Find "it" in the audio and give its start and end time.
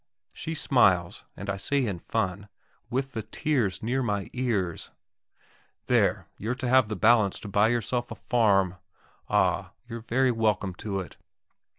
11.01-11.17